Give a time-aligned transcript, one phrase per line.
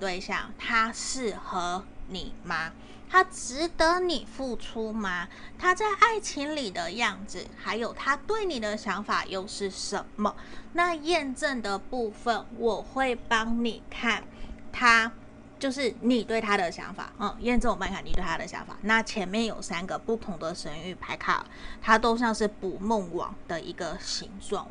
[0.00, 2.72] 对象，他适合你吗？
[3.08, 5.28] 他值得你付出吗？
[5.58, 10.34] 他在爱情里的样子，还有他对你的想法又是什么？
[10.72, 14.24] 那验证的部分，我会帮你看
[14.72, 15.12] 他。
[15.58, 18.74] 就是你对他的想法，嗯，验证我们看你对他的想法。
[18.80, 21.44] 那前面有三个不同的神域牌卡，
[21.82, 24.66] 它都像是捕梦网的一个形状。